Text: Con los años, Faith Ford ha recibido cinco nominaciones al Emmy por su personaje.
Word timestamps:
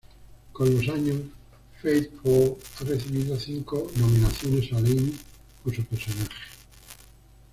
Con 0.51 0.73
los 0.73 0.89
años, 0.89 1.19
Faith 1.79 2.11
Ford 2.23 2.53
ha 2.79 2.83
recibido 2.85 3.39
cinco 3.39 3.87
nominaciones 3.97 4.73
al 4.73 4.87
Emmy 4.87 5.13
por 5.63 5.75
su 5.75 5.83
personaje. 5.85 6.31